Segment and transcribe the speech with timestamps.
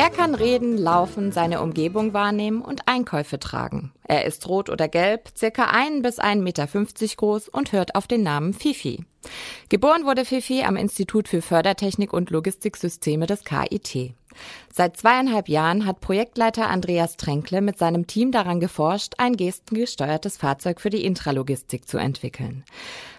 [0.00, 3.92] Er kann reden, laufen, seine Umgebung wahrnehmen und Einkäufe tragen.
[4.02, 6.66] Er ist rot oder gelb, circa 1 bis 1,50 Meter
[7.16, 9.04] groß und hört auf den Namen Fifi.
[9.68, 14.14] Geboren wurde Fifi am Institut für Fördertechnik und Logistiksysteme des KIT.
[14.72, 20.80] Seit zweieinhalb Jahren hat Projektleiter Andreas Tränkle mit seinem Team daran geforscht, ein gestengesteuertes Fahrzeug
[20.80, 22.64] für die Intralogistik zu entwickeln.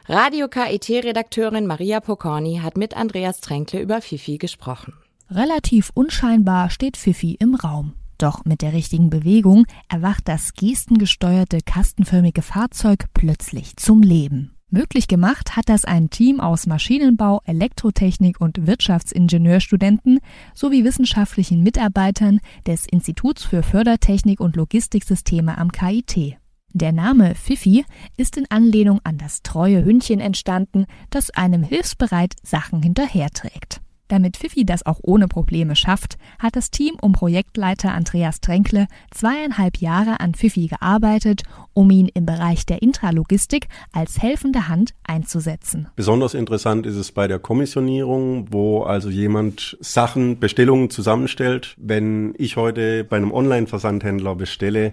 [0.08, 4.94] Radio KIT-Redakteurin Maria Pocorni hat mit Andreas Tränkle über Fifi gesprochen.
[5.34, 7.94] Relativ unscheinbar steht Fifi im Raum.
[8.18, 14.58] Doch mit der richtigen Bewegung erwacht das gestengesteuerte kastenförmige Fahrzeug plötzlich zum Leben.
[14.70, 20.20] Möglich gemacht hat das ein Team aus Maschinenbau, Elektrotechnik und Wirtschaftsingenieurstudenten
[20.54, 26.38] sowie wissenschaftlichen Mitarbeitern des Instituts für Fördertechnik und Logistiksysteme am KIT.
[26.74, 27.86] Der Name Fifi
[28.18, 33.82] ist in Anlehnung an das treue Hündchen entstanden, das einem hilfsbereit Sachen hinterherträgt.
[34.12, 39.78] Damit Fifi das auch ohne Probleme schafft, hat das Team um Projektleiter Andreas Tränkle zweieinhalb
[39.78, 45.88] Jahre an Fifi gearbeitet, um ihn im Bereich der Intralogistik als helfende Hand einzusetzen.
[45.96, 51.74] Besonders interessant ist es bei der Kommissionierung, wo also jemand Sachen, Bestellungen zusammenstellt.
[51.78, 54.92] Wenn ich heute bei einem Online-Versandhändler bestelle,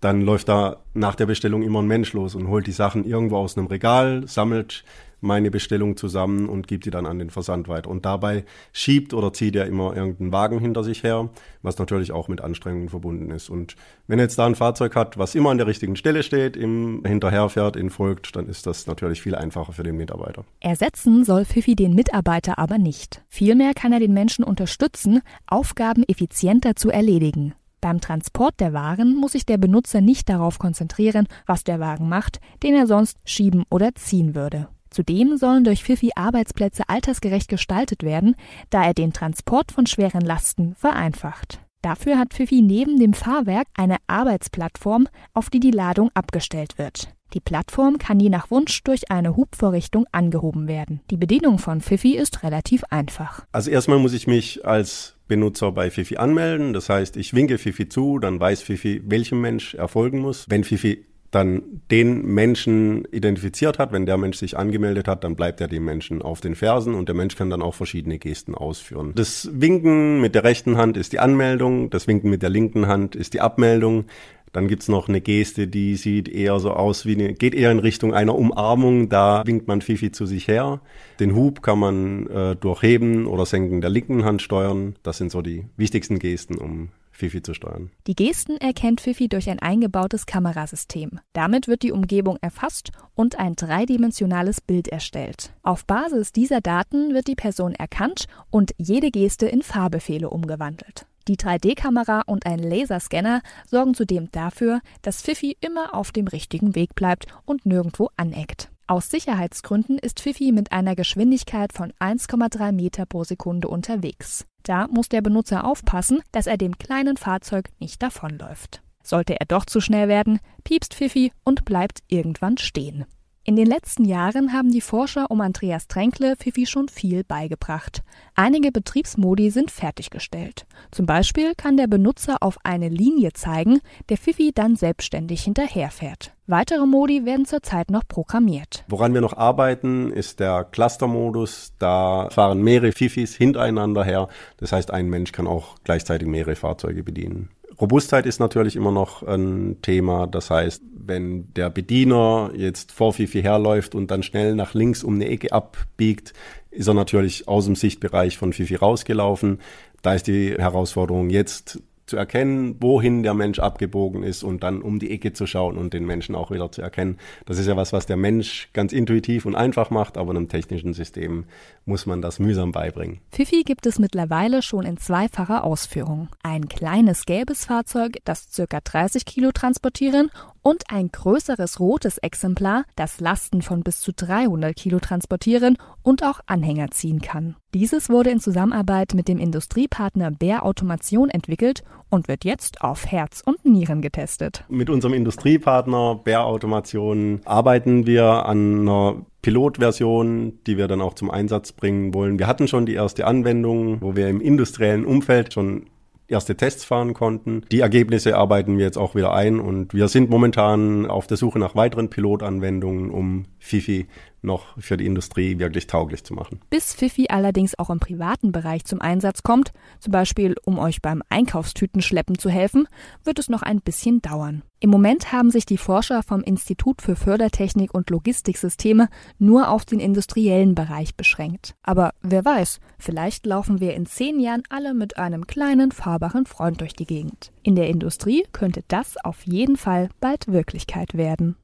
[0.00, 3.36] dann läuft da nach der Bestellung immer ein Mensch los und holt die Sachen irgendwo
[3.36, 4.84] aus einem Regal, sammelt
[5.20, 7.90] meine Bestellung zusammen und gibt die dann an den Versand weiter.
[7.90, 11.28] Und dabei schiebt oder zieht er immer irgendeinen Wagen hinter sich her,
[11.62, 13.50] was natürlich auch mit Anstrengungen verbunden ist.
[13.50, 16.56] Und wenn er jetzt da ein Fahrzeug hat, was immer an der richtigen Stelle steht,
[16.56, 20.44] ihm hinterherfährt, ihn folgt, dann ist das natürlich viel einfacher für den Mitarbeiter.
[20.60, 23.22] Ersetzen soll Fifi den Mitarbeiter aber nicht.
[23.28, 27.54] Vielmehr kann er den Menschen unterstützen, Aufgaben effizienter zu erledigen.
[27.80, 32.40] Beim Transport der Waren muss sich der Benutzer nicht darauf konzentrieren, was der Wagen macht,
[32.62, 34.68] den er sonst schieben oder ziehen würde.
[34.90, 38.34] Zudem sollen durch Fifi Arbeitsplätze altersgerecht gestaltet werden,
[38.70, 41.60] da er den Transport von schweren Lasten vereinfacht.
[41.80, 47.14] Dafür hat Fifi neben dem Fahrwerk eine Arbeitsplattform, auf die die Ladung abgestellt wird.
[47.32, 51.00] Die Plattform kann je nach Wunsch durch eine Hubvorrichtung angehoben werden.
[51.10, 53.44] Die Bedienung von Fifi ist relativ einfach.
[53.52, 56.72] Also erstmal muss ich mich als Benutzer bei Fifi anmelden.
[56.72, 60.46] Das heißt, ich winke Fifi zu, dann weiß Fifi, welchem Mensch er folgen muss.
[60.48, 65.60] Wenn Fifi dann den Menschen identifiziert hat, wenn der Mensch sich angemeldet hat, dann bleibt
[65.60, 69.12] er dem Menschen auf den Fersen und der Mensch kann dann auch verschiedene Gesten ausführen.
[69.14, 73.14] Das Winken mit der rechten Hand ist die Anmeldung, das Winken mit der linken Hand
[73.14, 74.06] ist die Abmeldung.
[74.52, 77.78] Dann gibt's noch eine Geste, die sieht eher so aus wie eine, geht eher in
[77.78, 79.08] Richtung einer Umarmung.
[79.08, 80.80] Da winkt man Fifi zu sich her.
[81.20, 84.96] Den Hub kann man äh, durch Heben oder Senken der linken Hand steuern.
[85.02, 86.88] Das sind so die wichtigsten Gesten, um
[87.20, 87.90] Fifi zu steuern.
[88.06, 91.20] Die Gesten erkennt Fifi durch ein eingebautes Kamerasystem.
[91.32, 95.52] Damit wird die Umgebung erfasst und ein dreidimensionales Bild erstellt.
[95.62, 101.06] Auf Basis dieser Daten wird die Person erkannt und jede Geste in Fahrbefehle umgewandelt.
[101.30, 106.96] Die 3D-Kamera und ein Laserscanner sorgen zudem dafür, dass Fifi immer auf dem richtigen Weg
[106.96, 108.68] bleibt und nirgendwo aneckt.
[108.88, 114.44] Aus Sicherheitsgründen ist Fifi mit einer Geschwindigkeit von 1,3 Meter pro Sekunde unterwegs.
[114.64, 118.82] Da muss der Benutzer aufpassen, dass er dem kleinen Fahrzeug nicht davonläuft.
[119.04, 123.04] Sollte er doch zu schnell werden, piepst Fifi und bleibt irgendwann stehen.
[123.42, 128.02] In den letzten Jahren haben die Forscher um Andreas Tränkle Fifi schon viel beigebracht.
[128.34, 130.66] Einige Betriebsmodi sind fertiggestellt.
[130.90, 133.80] Zum Beispiel kann der Benutzer auf eine Linie zeigen,
[134.10, 136.34] der Fifi dann selbstständig hinterherfährt.
[136.46, 138.84] Weitere Modi werden zurzeit noch programmiert.
[138.88, 141.72] Woran wir noch arbeiten, ist der Cluster-Modus.
[141.78, 144.28] Da fahren mehrere Fifis hintereinander her.
[144.58, 147.48] Das heißt, ein Mensch kann auch gleichzeitig mehrere Fahrzeuge bedienen.
[147.80, 150.26] Robustheit ist natürlich immer noch ein Thema.
[150.26, 155.14] Das heißt, wenn der Bediener jetzt vor Fifi herläuft und dann schnell nach links um
[155.14, 156.34] eine Ecke abbiegt,
[156.70, 159.60] ist er natürlich aus dem Sichtbereich von Fifi rausgelaufen.
[160.02, 164.98] Da ist die Herausforderung jetzt zu erkennen, wohin der Mensch abgebogen ist und dann um
[164.98, 167.18] die Ecke zu schauen und den Menschen auch wieder zu erkennen.
[167.46, 170.92] Das ist ja was, was der Mensch ganz intuitiv und einfach macht, aber einem technischen
[170.92, 171.44] System
[171.86, 173.20] muss man das mühsam beibringen.
[173.30, 176.28] Fifi gibt es mittlerweile schon in zweifacher Ausführung.
[176.42, 178.80] Ein kleines gelbes Fahrzeug, das ca.
[178.82, 180.30] 30 Kilo transportieren
[180.62, 186.40] und ein größeres rotes Exemplar, das Lasten von bis zu 300 Kilo transportieren und auch
[186.46, 187.56] Anhänger ziehen kann.
[187.74, 193.42] Dieses wurde in Zusammenarbeit mit dem Industriepartner Bär Automation entwickelt und wird jetzt auf Herz
[193.44, 194.64] und Nieren getestet.
[194.68, 201.30] Mit unserem Industriepartner Bär Automation arbeiten wir an einer Pilotversion, die wir dann auch zum
[201.30, 202.38] Einsatz bringen wollen.
[202.38, 205.86] Wir hatten schon die erste Anwendung, wo wir im industriellen Umfeld schon
[206.30, 207.64] erste Tests fahren konnten.
[207.70, 211.58] Die Ergebnisse arbeiten wir jetzt auch wieder ein und wir sind momentan auf der Suche
[211.58, 214.06] nach weiteren Pilotanwendungen, um Fifi
[214.42, 216.60] noch für die Industrie wirklich tauglich zu machen.
[216.70, 221.22] Bis Fifi allerdings auch im privaten Bereich zum Einsatz kommt, zum Beispiel um euch beim
[221.28, 222.88] Einkaufstütenschleppen zu helfen,
[223.24, 224.62] wird es noch ein bisschen dauern.
[224.82, 230.00] Im Moment haben sich die Forscher vom Institut für Fördertechnik und Logistiksysteme nur auf den
[230.00, 231.74] industriellen Bereich beschränkt.
[231.82, 236.80] Aber wer weiß, vielleicht laufen wir in zehn Jahren alle mit einem kleinen, fahrbaren Freund
[236.80, 237.52] durch die Gegend.
[237.62, 241.56] In der Industrie könnte das auf jeden Fall bald Wirklichkeit werden.